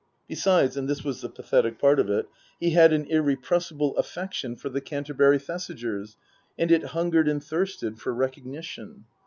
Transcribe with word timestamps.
Besides 0.27 0.77
and 0.77 0.89
this 0.89 1.03
was 1.03 1.21
the 1.21 1.29
pathetic 1.29 1.77
part 1.77 1.99
of 1.99 2.09
it 2.09 2.27
he 2.59 2.71
had 2.71 2.91
an 2.91 3.05
irrepressible 3.05 3.95
affection 3.97 4.55
for 4.55 4.67
the 4.67 4.81
Canterbury 4.81 5.37
Thesigers, 5.37 6.15
and 6.57 6.71
it 6.71 6.85
hungered 6.85 7.27
and 7.27 7.43
thirsted 7.43 7.99
for 7.99 8.11
recognition. 8.11 9.05